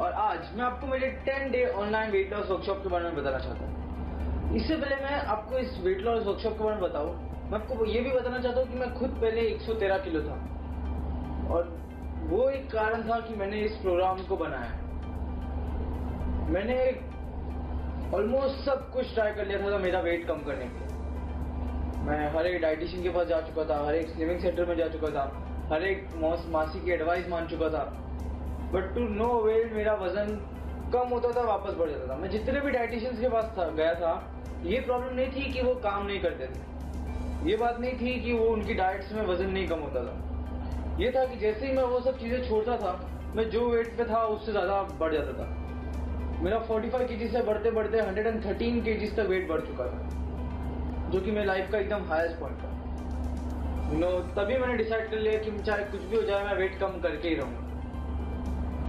[0.00, 3.38] और आज मैं आपको मेरे 10 day online weight loss workshop के बारे में बताना
[3.38, 7.14] चाहता हूँ। इससे पहले मैं आपको इस वेट लॉस वर्कशॉप के बारे में बताऊँ।
[7.50, 10.36] मैं आपको ये भी बताना चाहता हूँ कि मैं खुद पहले 113 किलो था।
[11.54, 11.76] और
[12.22, 14.72] वो एक कारण था कि मैंने इस प्रोग्राम को बनाया।
[16.50, 16.78] मैंने
[18.16, 20.88] ऑलमोस्ट सब कुछ ट्राई कर लिया था मेरा वेट कम करने के लिए।
[22.06, 24.88] मैं हर एक डाइटिशियन के पास जा चुका था, हर एक स्लिमिंग सेंटर में जा
[24.88, 25.30] चुका था,
[25.72, 28.07] हर एक मौस मासी की एडवाइस मान चुका था।
[28.72, 30.34] बट टू नो वेल मेरा वज़न
[30.92, 33.94] कम होता था, वापस बढ़ जाता था। मैं जितने भी डाइटिशियंस के पास था, गया
[33.94, 34.12] था,
[34.64, 38.32] ये प्रॉब्लम नहीं थी कि वो काम नहीं करते थे। ये बात नहीं थी कि
[38.32, 41.82] वो उनकी डाइट्स में वज़न नहीं कम होता था। ये था कि जैसे ही मैं
[41.84, 42.92] वो सब चीज़ें छोड़ता था,
[43.36, 45.46] मैं जो वेट पे था, उससे ज़्यादा बढ़ जाता था।
[46.42, 51.30] मेरा 45 केजी से बढ़ते बढ़ते 113 केजी तक वेट बढ़ चुका था, जो कि
[51.30, 52.70] मेरी लाइफ का एकदम हाईएस्ट पॉइंट था।
[53.98, 57.00] नो तभी मैंने डिसाइड कर लिया कि चाहे कुछ भी हो जाए, मैं वेट कम
[57.00, 57.67] करके ही रहूँगा।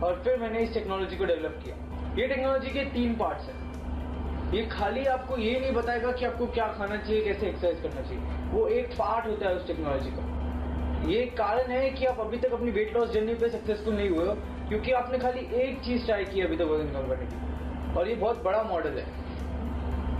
[0.03, 1.75] और फिर मैंने इस टेक्नोलॉजी को डेवलप किया।
[2.21, 6.67] ये टेक्नोलॉजी के तीन पार्ट्स हैं। ये खाली आपको ये नहीं बताएगा कि आपको क्या
[6.67, 11.25] खाना चाहिए, कैसे एक्सरसाइज करना चाहिए। वो एक पार्ट होता है उस टेक्नोलॉजी का। ये
[11.25, 14.33] कारण है कि आप अभी तक अपनी वेट लॉस जर्नी पे सक्सेसफुल नहीं हुए हो,
[14.69, 18.15] क्योंकि आपने खाली एक चीज़ ट्राई की अभी तक वज़न कम करने की। और ये
[18.15, 19.05] बहुत बड़ा मॉडल है।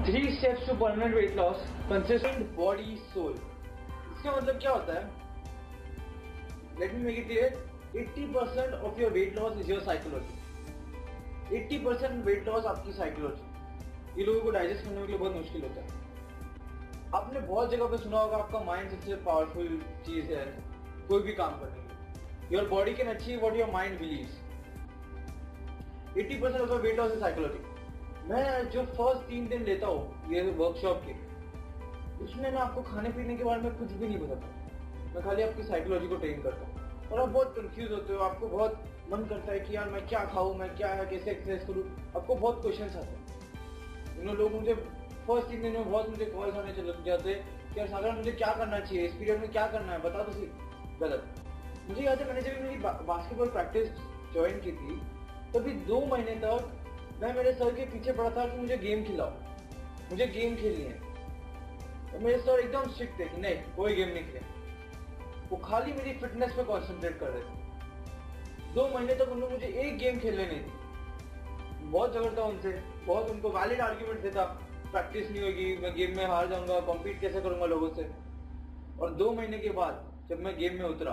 [0.05, 5.03] Three steps to permanent weight loss consistent body soul इसका मतलब क्या होता है?
[6.80, 10.36] Let me make it clear 80% of your weight loss is your psychology.
[11.52, 15.82] 80% weight loss आपकी साइकोलॉजी ये लोगों को डाइजेस्ट करने के लिए बहुत मुश्किल होता
[15.82, 15.88] है।
[17.16, 20.45] आपने बहुत जगह पे सुना होगा आपका माइंड सबसे पावरफुल चीज़ है,
[21.10, 24.38] कोई भी काम करने के your body can achieve what your mind believes
[26.17, 27.62] 80% of your weight loss is psychology
[28.30, 31.14] मैं जो फ़र्स्ट तीन दिन लेता हूँ, ये वर्कशॉप के,
[32.26, 35.64] उसमें मैं आपको खाने पीने के बारे में कुछ भी नहीं बताता। मैं खाली आपकी
[35.64, 36.79] साइकोलॉजी को ट्रेन करता हूँ।
[37.11, 40.25] और आप बहुत कंफ्यूज होते हो, आपको बहुत मन करता है कि यार मैं क्या
[40.25, 41.83] खाऊं, मैं क्या है, कैसे एक्सरसाइज करूँ?
[42.17, 44.73] आपको बहुत क्वेश्चंस आते हैं। इन लोग मुझे
[45.27, 48.80] फ़र्स्ट तीन दिन बहुत मुझे कॉल्स आने चले जाते कि यार सागर, मुझे क्या करना
[48.80, 49.05] चाहिए?
[49.05, 50.02] इस पीरियड में क्या करना है?
[50.02, 50.52] बता दो सी
[50.99, 51.25] गलत।
[51.89, 53.89] मुझे याद है, मैंने जब मेरी बास्केटबॉल प्रैक्टिस
[54.33, 55.02] ज्वाइन की थी,
[55.53, 56.75] तभी दो महीने तक
[57.23, 59.30] मैं मेरे सर के पीछे पड़ा था कि मुझे गेम खिलाओ।
[60.11, 60.93] मुझे गेम खेलनी है।
[62.11, 64.58] तो मेरे सर एकदम स्ट्रिक्ट थे कि नहीं, कोई गेम नहीं खेले
[65.49, 69.98] वो खाली मेरी फिटनेस पे कॉन्सेंट्रेट कर रहे थे। दो महीने तक उन्होंने मुझे एक
[69.98, 72.71] गेम खेलने नहीं दी। बहुत झगड़ता उनसे,
[73.08, 74.43] बहुत उनको वैलिड आर्ग्यूमेंट देता।
[74.92, 78.10] प्रैक्टिस नहीं होगी, मैं गेम में हार जाऊँगा कॉम्पीट कैसे करूँगा लोगों से?
[78.99, 81.11] और दो महीने के बाद जब मैं गेम में उतरा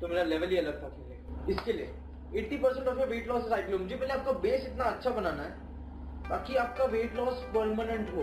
[0.00, 1.94] तो मेरा लेवल ही अलग था खेलने इसके लिए
[2.34, 5.50] 80 percent of weight loss cycle मुझे पहले आपका बेस इतना अच्छा बनाना है,
[6.28, 8.22] ताकि आपका वेट लॉस परमानेंट हो।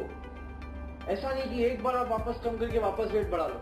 [1.11, 3.61] ऐसा नहीं कि एक बार आप वापस कम करके वापस वेट बढ़ा लो।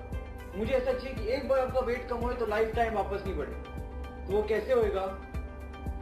[0.55, 3.35] मुझे ऐसा चाहिए कि एक बार आपका वेट कम हो तो लाइफ टाइम वापस नहीं
[3.37, 3.53] बढ़े।
[4.25, 5.05] तो वो कैसे होएगा?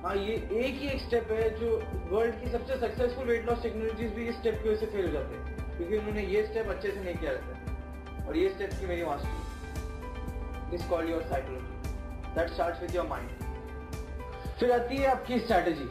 [0.03, 1.75] हाँ ये एक ही एक स्टेप है जो
[2.11, 5.11] वर्ल्ड की सबसे सक्सेसफुल वेट लॉस टेक्नोलॉजीज़ भी इस स्टेप की वजह से फेल हो
[5.11, 8.85] जाते हैं, क्योंकि उन्होंने ये स्टेप अच्छे से नहीं किया रहता और ये स्टेप की
[8.87, 13.29] मेरी mastery is called your psychology that starts with your mind
[14.59, 15.89] फिर आती है आपकी स्ट्रैटेजी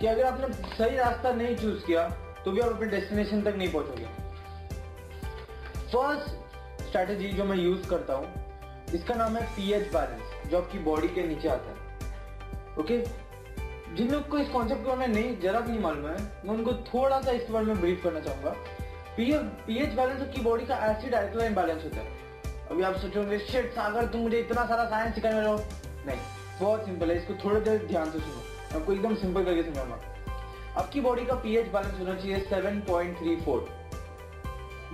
[0.00, 2.08] कि अगर आपने सही रास्ता नहीं चूज़ किया
[2.44, 4.06] तो भी आप अपने डेस्टिनेशन तक नहीं पहुंचोगे।
[5.92, 6.47] फ़र्स्ट
[6.88, 8.26] स्ट्रैटेजी जो मैं यूज़ करता हूँ,
[8.94, 11.76] इसका नाम है पीएच बैलेंस जो आपकी बॉडी के नीचे आता है।
[12.78, 12.98] ओके
[13.96, 16.54] जिन लोग को इस कॉन्सेप्ट के बारे में नहीं, जरा भी नहीं मालूम है, मैं
[16.54, 18.50] उनको थोड़ा सा इसके बारे में ब्रीफ करना चाहूँगा।
[19.16, 22.06] पीएच बैलेंस आपकी बॉडी का एसिड एल्कलाइन बैलेंस होता है।
[22.70, 25.56] अभी आप सोचोगे शिट सागर, तुम मुझे इतना सारा साइंस सिखाने वाले हो।
[26.06, 26.18] नहीं,
[26.60, 29.98] बहुत सिंपल है, इसको थोड़ी देर ध्यान से सुनो। आपको एकदम सिंपल करके समझाऊँगा
[30.78, 33.60] आपकी बॉडी का पीएच बैलेंस होना चाहिए 7.34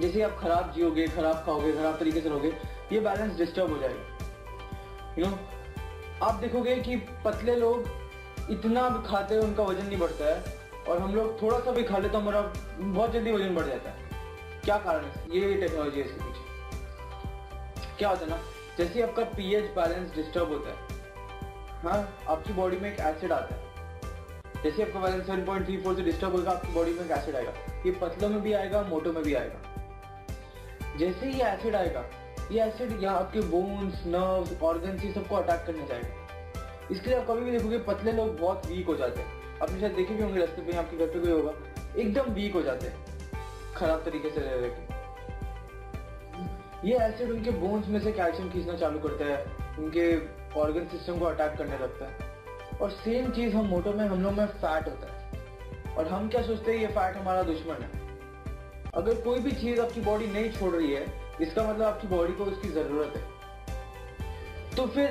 [0.01, 2.49] जैसे आप खराब जियोगे, खराब खाओगे, खराब तरीके से रहोगे,
[2.93, 5.39] ये बैलेंस डिस्टर्ब हो जाएगा। यू नो
[6.23, 7.89] आप देखोगे कि पतले लोग
[8.51, 11.83] इतना भी खाते हैं, उनका वज़न नहीं बढ़ता है, और हम लोग थोड़ा सा भी
[11.83, 12.41] खा लेते तो हमारा
[12.81, 13.97] बहुत जल्दी वज़न बढ़ जाता है।
[14.65, 15.25] क्या कारण है?
[15.31, 18.39] ये टेक्नोलॉजी है इसके पीछे। क्या होता है ना?
[18.79, 20.93] जैसे आपका पीएच बैलेंस डिस्टर्ब होता है
[21.83, 23.63] हाँ आपकी बॉडी में एक एसिड आता है।
[24.63, 27.53] जैसे आपका बैलेंस 7.34 से डिस्टर्ब होगा, आपकी बॉडी में एक एसिड आएगा।
[27.87, 29.74] ये पतलों में भी आएगा, मोटो में भी आएगा।
[30.99, 32.05] जैसे ही एसिड आएगा,
[32.53, 37.27] ये एसिड यहाँ आपके बोन्स नर्व्स ऑर्गन ये सबको अटैक करने जाएगा। इसके लिए आप
[37.27, 40.41] कभी भी देखोगे, पतले लोग बहुत वीक हो जाते हैं। आपने शायद देखे भी होंगे,
[40.41, 41.53] रास्ते पे आपके घर पे कोई होगा,
[41.97, 43.07] एकदम वीक हो जाते हैं।
[43.77, 44.95] खराब तरीके से रह रहे
[46.91, 49.45] ये एसिड उनके बोन्स में से कैल्शियम खींचना चालू करता है,
[49.79, 50.17] उनके
[50.61, 52.35] ऑर्गन सिस्टम को अटैक करने लगता है।
[52.79, 55.31] और सेम चीज़ हम मोटो में, हम लोग में फैट होता है।
[55.97, 58.04] और हम क्या सोचते हैं, ये फैट हमारा दुश्मन है।
[58.97, 61.07] अगर कोई भी चीज़ आपकी बॉडी नहीं छोड़ रही है,
[61.41, 63.23] इसका मतलब आपकी बॉडी को उसकी ज़रूरत है।
[64.77, 65.09] तो फिर,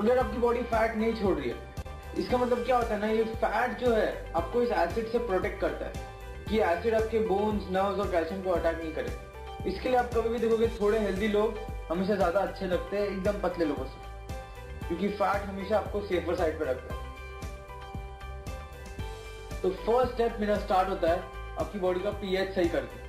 [0.00, 1.56] अगर आपकी बॉडी फैट नहीं छोड़ रही है,
[2.18, 5.60] इसका मतलब क्या होता है ना, ये फैट जो है, आपको इस एसिड से प्रोटेक्ट
[5.60, 5.92] करता है
[6.48, 10.28] कि एसिड आपके बोन्स नर्व्स और कैल्शियम को अटैक नहीं करे। इसके लिए आप कभी
[10.28, 11.58] भी देखोगे, थोड़े हेल्दी लोग
[11.90, 14.04] हमेशा ज़्यादा अच्छे लगते हैं, एकदम पतले लोगों से।
[14.88, 17.00] क्योंकि फैट हमेशा आपको सेफर साइड पर रखता है।
[19.62, 23.04] तो फ़र्स्ट स्टेप मेरा स्टार्ट होता है आपकी बॉडी का पीएच सही करके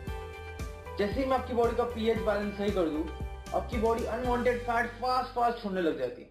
[0.97, 3.07] जैसे ही मैं आपकी बॉडी का पीएच बैलेंस सही कर दूँ,
[3.55, 6.29] आपकी body unwanted fat fast fast छोड़ने लग जाती है।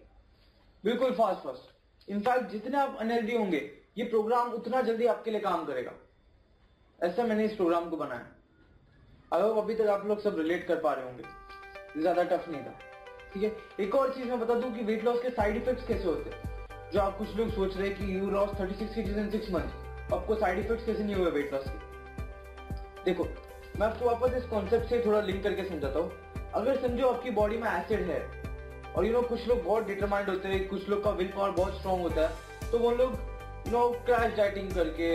[0.83, 3.57] बिल्कुल फास्ट फास्ट इनफैक्ट जितने आप अनहेल्दी होंगे,
[3.97, 5.91] ये प्रोग्राम उतना जल्दी आपके लिए काम करेगा।
[6.99, 8.27] ऐसा मैंने इस प्रोग्राम को बनाया।
[9.33, 12.61] आई होप अभी तक आप लोग सब रिलेट कर पा रहे होंगे। ज़्यादा टफ नहीं
[12.61, 12.73] था।
[13.33, 13.51] ठीक है?
[13.79, 16.91] एक और चीज़ मैं बता दूँ कि वेट लॉस के साइड इफेक्ट्स कैसे होते हैं।
[16.91, 20.13] जो आप कुछ लोग सोच रहे हैं कि you lost 36 kgs in 6 months
[20.13, 21.86] आपको साइड इफेक्ट्स कैसे नहीं हुए वेट लॉस के?
[23.07, 23.23] देखो,
[23.79, 26.11] मैं आपको वापस इस कॉन्सेप्ट से थोड़ा लिंक करके समझाता हूँ।
[26.55, 28.19] अगर समझो आपकी बॉडी में एसिड है,
[28.93, 31.77] और यू नो कुछ लोग बहुत डिटरमाइंड होते हैं, कुछ लोग का विल पावर बहुत
[31.77, 33.13] स्ट्रॉन्ग होता है तो वो लोग
[33.67, 35.09] यू नो क्रैश डाइटिंग करके,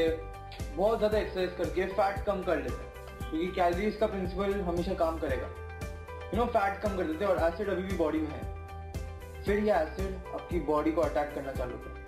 [0.77, 5.19] बहुत ज़्यादा एक्सरसाइज करके फैट कम कर लेते हैं। क्योंकि कैलरीज का प्रिंसिपल हमेशा काम
[5.19, 5.49] करेगा।
[6.35, 9.59] यू नो फैट कम कर देते हैं, और एसिड अभी भी बॉडी में है। फिर
[9.59, 12.01] ये एसिड आपकी बॉडी को अटैक करना चालू कर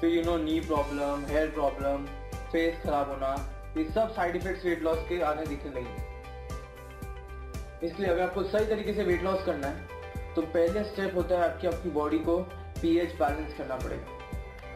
[0.00, 2.06] फिर you know knee problem hair problem
[2.52, 3.34] face खराब होना
[3.76, 6.12] ये सब साइड इफेक्ट्स वेट लॉस के आने दिखने लगे
[7.86, 11.44] इसलिए अगर आपको सही तरीके से वेट लॉस करना है तो पहले स्टेप होता है
[11.44, 12.38] आपकी आपकी बॉडी को
[12.80, 14.18] पीएच बैलेंस करना पड़ेगा।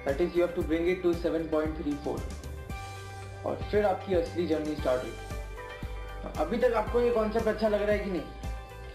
[0.06, 2.20] That is you have to bring it to 7.34
[3.46, 5.12] और फिर आपकी असली जर्नी स्टार्ट हुई
[6.38, 8.22] अभी तक आपको ये कॉन्सेप्ट अच्छा लग रहा है कि नहीं?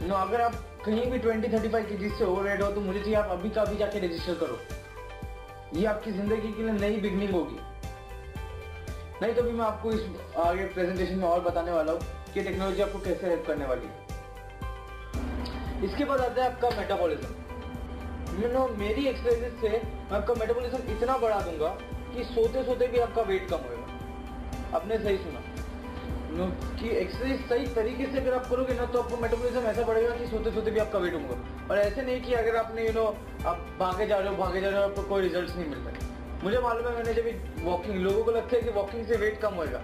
[0.08, 0.54] नो अगर आप
[0.86, 3.62] कहीं भी ट्वेंटी थर्टी फाइव के से ओवर हो तो मुझे चाहिए आप अभी का
[3.62, 4.60] अभी जाके रजिस्टर करो।
[5.80, 7.58] ये आपकी ज़िंदगी के लिए नई बिगनिंग होगी।
[9.24, 10.02] नहीं तो भी मैं आपको इस
[10.38, 12.00] आगे प्रेजेंटेशन में और बताने वाला हूँ
[12.34, 13.94] कि टेक्नोलॉजी आपको कैसे हेल्प करने वाली है।
[15.86, 21.18] इसके बाद आता है आपका मेटाबॉलिज्म यू नो मेरी एक्सरसाइज से मैं आपका मेटाबॉलिज्म इतना
[21.18, 21.70] बढ़ा दूँगा
[22.16, 25.42] कि सोते सोते भी आपका वेट कम होगा आपने सही सुना।
[26.38, 26.48] नो
[26.80, 30.28] कि एक्सरसाइज सही तरीके से अगर आप करोगे ना तो आपको मेटाबॉलिज्म ऐसा बढ़ेगा कि
[30.28, 31.38] सोते सोते भी आपका वेट होगा।
[31.70, 33.06] और ऐसे नहीं कि अगर आपने यू नो
[33.46, 36.12] आप भागे जा रहे हो, भागे जा रहे हो, आपको कोई रिज़ल्ट नहीं मिल रहा
[36.44, 39.54] मुझे मालूम है मैंने जब वॉकिंग लोगों को लगता है कि वॉकिंग से वेट कम
[39.56, 39.82] होएगा।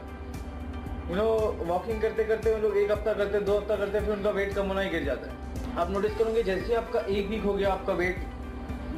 [1.10, 1.26] यू नो
[1.68, 4.68] वॉकिंग करते करते वो लोग एक हफ़्ता करते, दो हफ़्ता करते, फिर उनका वेट कम
[4.68, 7.94] होना ही गिर जाता है। आप नोटिस करोगे, जैसे आपका एक वीक हो गया, आपका
[7.94, 8.18] वेट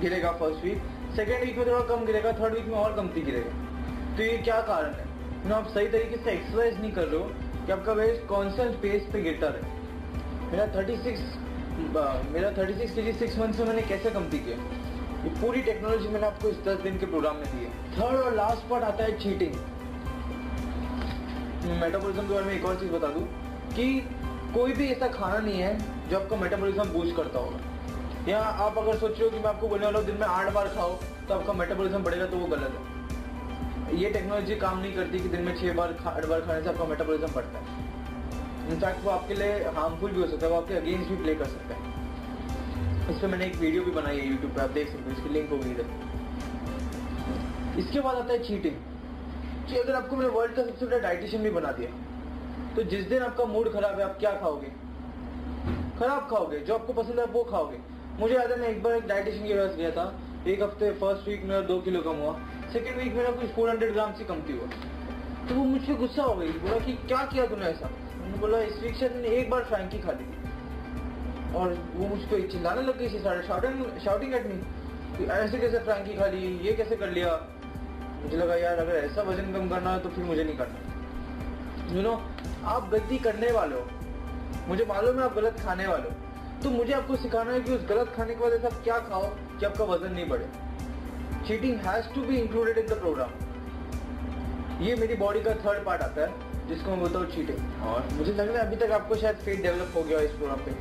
[0.01, 0.81] गिरेगा फ़र्स्ट वीक
[1.15, 4.59] सेकेंड वीक में थोड़ा कम गिरेगा थर्ड वीक में और कमती गिरेगा। तो ये क्या
[4.63, 5.05] कारण है?
[5.45, 7.25] यू आप सही तरीके से एक्सरसाइज नहीं कर रहे हो
[7.65, 11.19] कि आपका वेट कॉन्स्टेंट पेस पे गिरता रहे। मेरा 36
[12.33, 14.57] मेरा 36 के जी सिक्स मंथ में मैंने कैसे कमती किया?
[15.23, 18.35] ये पूरी टेक्नोलॉजी मैंने आपको इस दस दिन के प्रोग्राम में दी है। थर्ड और
[18.35, 19.55] लास्ट पार्ट आता है चीटिंग
[21.81, 23.23] मेटाबॉलिज्म के बारे में एक और चीज़ बता दूँ
[23.75, 23.85] कि
[24.53, 28.97] कोई भी ऐसा खाना नहीं है जो आपका मेटाबॉलिज्म बूस्ट करता होगा। या आप अगर
[28.97, 30.95] सोच रहे हो कि मैं आपको बोलने वाला हूँ, दिन में आठ बार खाओ
[31.27, 35.41] तो आपका मेटाबॉलिज्म बढ़ेगा तो वो गलत है। ये टेक्नोलॉजी काम नहीं करती कि दिन
[35.41, 37.65] में छह बार आठ बार खाने से आपका मेटाबॉलिज्म बढ़ता है।
[38.71, 41.45] इनफैक्ट वो आपके लिए हार्मफुल भी हो सकता है, वो आपके अगेंस्ट भी प्ले कर
[41.47, 41.90] सकता है।
[43.11, 45.29] इस पर मैंने एक वीडियो भी बनाई है यूट्यूब पर आप देख सकते हो, इसकी
[45.29, 45.87] लिंक होगी इधर।
[47.79, 48.75] इसके बाद आता है चीटिंग
[49.67, 51.89] कि अगर आपको मैंने वर्ल्ड का सबसे बड़ा डाइटिशियन भी बना दिया
[52.75, 54.67] तो जिस दिन आपका मूड खराब है, आप क्या खाओगे?
[55.99, 57.77] खराब खाओगे, जो आपको पसंद है वो खाओगे।
[58.19, 60.05] मुझे याद है, मैं एक बार एक डाइटिशियन के पास गया था,
[60.47, 62.33] एक हफ़्ते फ़र्स्ट वीक मेरा दो किलो कम हुआ।
[62.73, 64.67] सेकेंड वीक मेरा कुछ फोर हंड्रेड ग्राम से कमती हुआ।
[65.49, 67.89] तो वो मुझसे गुस्सा हो गई, बोला कि क्या किया तूने ऐसा?
[68.21, 70.25] मैंने बोला, इस वीक से एक बार फ्रैंकी खा ली।
[71.55, 73.09] और वो मुझको चिल्लाने लग गई
[73.99, 77.31] शाउटिंग एट मी ऐसे कैसे फ्रैंकी खा ली, ये कैसे कर लिया?
[78.23, 82.01] मुझे लगा, यार, अगर ऐसा वज़न कम करना है तो फिर मुझे नहीं करना। यू
[82.01, 82.13] नो
[82.65, 83.87] आप गलती करने वाले हो।
[84.67, 86.15] मुझे मालूम है आप गलत खाने वाले हो।
[86.63, 89.25] तो मुझे आपको सिखाना है कि उस गलत खाने के बाद ऐसा क्या खाओ
[89.59, 90.47] कि आपका वज़न नहीं बढ़े।
[91.47, 93.29] Cheating has to be included in the program
[94.83, 98.31] ये मेरी बॉडी का थर्ड पार्ट आता है, जिसको मैं बोलता हूँ चीटिंग और मुझे
[98.31, 100.71] लग रहा है अभी तक आपको शायद फेट डेवलप हो गया इस प्रोग्राम पे।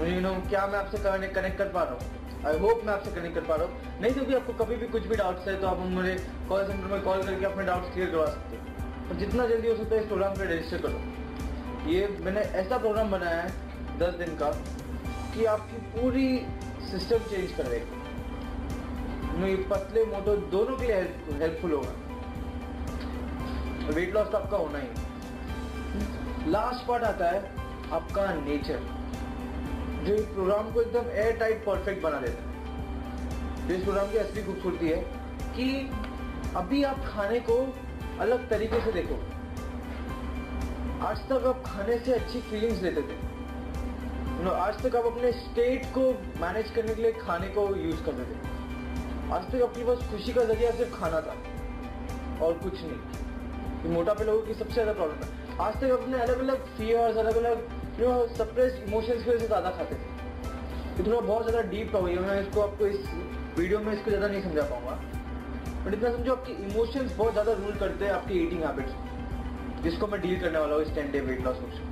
[0.00, 2.00] मुझे यू नो क्या मैं आपसे कनेक्ट कर पा रहा हूँ?
[2.46, 4.86] आई होप मैं आपसे कनेक्ट कर पा रहा हूँ। नहीं तो भी आपको कभी भी
[4.88, 6.14] कुछ भी डाउट्स है तो आप मुझे
[6.48, 8.62] कॉल सेंटर में कॉल करके अपने डाउट्स क्लियर करवा सकते हो।
[9.18, 10.98] जितना जल्दी हो सकता है इस प्रोग्राम पर रजिस्टर करो।
[11.90, 13.48] ये मैंने ऐसा प्रोग्राम बनाया है
[13.98, 14.50] दस दिन का
[15.34, 16.28] कि आपकी पूरी
[16.90, 21.00] सिस्टम चेंज कर देगा। ये पतले मोटो दोनों के लिए
[21.40, 21.92] हेल्पफुल होगा।
[23.90, 24.88] वेट लॉस तो आपका होना ही
[26.50, 27.38] लास्ट पार्ट आता है
[27.92, 28.80] आपका नेचर
[30.00, 34.18] जो इस प्रोग्राम को एकदम एयर टाइट परफेक्ट बना देता है। जो इस प्रोग्राम की
[34.18, 34.96] असली खूबसूरती है
[35.56, 35.66] कि
[36.56, 37.56] अभी आप खाने को
[38.20, 39.16] अलग तरीके से देखो।
[41.06, 43.18] आज तक आप खाने से अच्छी फीलिंग्स लेते थे।
[44.50, 46.02] आज तक आप अपने स्टेट को
[46.40, 48.36] मैनेज करने के लिए खाने को यूज़ करते थे।
[49.32, 51.34] आज तक अपनी बस खुशी का ज़रिया सिर्फ़ खाना था
[52.44, 55.28] और कुछ नहीं। मोटापे लोगों की सबसे ज़्यादा प्रॉब्लम है।
[55.60, 57.68] आज तक अपने अलग अलग फियर्स अलग अलग
[57.98, 60.08] जो सप्रेस इमोशंस की वजह से ज़्यादा खाते थे।
[60.96, 63.00] ये थोड़ा बहुत ज़्यादा डीप गई है मैं इसको आपको इस
[63.58, 64.94] वीडियो में इसको ज़्यादा नहीं समझा पाऊँगा।
[65.84, 68.92] बट इतना समझो आपकी इमोशंस बहुत ज़्यादा रूल करते हैं आपकी ईटिंग हैबिट्स
[69.82, 71.86] जिसको मैं डील करने वाला हूँ इस ten day weight loss workshop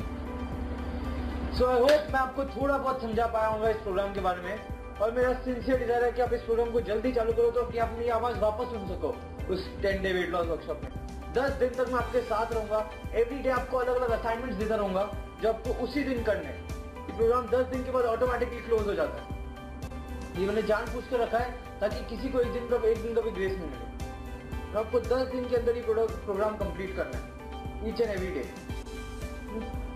[1.58, 4.76] so I hope मैं आपको थोड़ा बहुत समझा पाया हूँ इस प्रोग्राम के बारे में।
[4.98, 7.78] और मेरा सिंसियर डिज़ायर है कि आप इस प्रोग्राम को जल्दी चालू करो तो कि
[7.78, 9.14] अपनी आवाज़ वापस सुन सको
[9.54, 10.90] उस ten day weight loss workshop में।
[11.34, 12.78] दस दिन तक मैं आपके साथ रहूँगा।
[13.14, 15.04] एवरी डे आपको अलग अलग असाइनमेंट्स देता रहूँगा।
[15.42, 19.22] जो आपको उसी दिन करने। ये प्रोग्राम दस दिन के बाद ऑटोमेटिकली क्लोज हो जाता
[19.22, 23.02] है। ये मैंने जान पूछ कर रखा है ताकि किसी को एक दिन का, एक
[23.02, 26.96] दिन का भी ग्रेस नहीं मिले। तो आपको दस दिन के अंदर ही प्रोग्राम कंप्लीट
[26.96, 28.42] करना है ईच एंड एवरी डे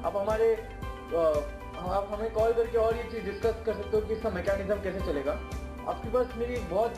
[0.04, 0.54] आप हमारे
[1.14, 5.00] आप हमें कॉल करके और ये चीज़ डिस्कस कर सकते हो कि इसका मैकेनिज्म कैसे
[5.06, 5.32] चलेगा।
[5.88, 6.94] आपके पास मेरी बहुत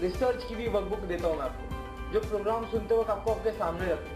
[0.00, 3.92] रिसर्च की भी वर्कबुक देता हूँ मैं आपको। जो प्रोग्राम सुनते वक्त आपको आपके सामने
[3.92, 4.15] रखे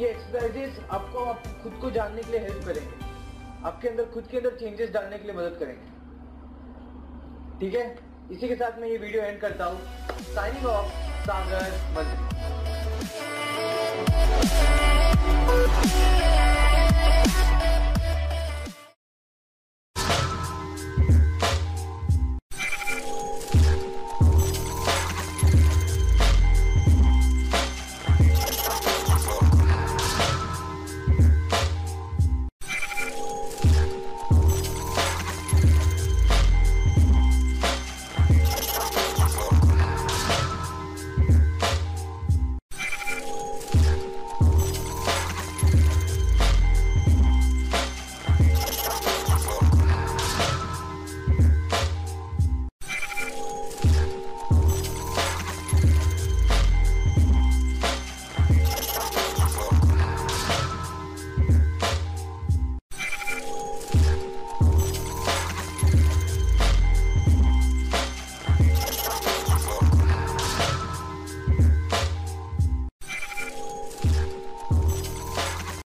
[0.00, 3.08] ये एक्सरसाइजेस आपको आप खुद को जानने के लिए हेल्प करेंगे।
[3.66, 5.88] आपके अंदर, खुद के अंदर चेंजेस डालने के लिए मदद करेंगे।
[7.60, 7.82] ठीक है?
[8.32, 9.80] इसी के साथ मैं ये वीडियो एंड करता हूँ।
[10.34, 10.88] साइनिंग ऑफ़
[11.24, 11.66] सागर
[11.96, 12.24] मंत्री।